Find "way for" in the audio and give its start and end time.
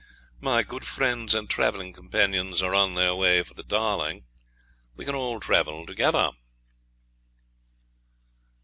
3.13-3.53